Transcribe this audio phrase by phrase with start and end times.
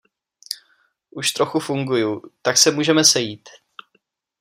[1.09, 3.49] Už trochu funguju, tak se můžeme sejít.